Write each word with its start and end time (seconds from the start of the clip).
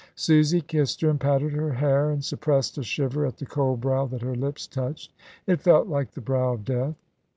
Susie 0.15 0.61
kissed 0.61 1.01
her 1.01 1.11
and 1.11 1.19
patted 1.19 1.53
her 1.53 1.73
hair, 1.73 2.09
and 2.09 2.25
suppressed 2.25 2.75
a 2.75 2.81
shiver 2.81 3.23
at 3.23 3.37
the 3.37 3.45
cold 3.45 3.79
brow 3.81 4.07
that 4.07 4.23
her 4.23 4.33
lips 4.33 4.65
touched. 4.65 5.13
It 5.45 5.61
felt 5.61 5.85
like 5.85 6.13
the 6.13 6.21
brow 6.21 6.53
of 6.53 6.65
death. 6.65 6.95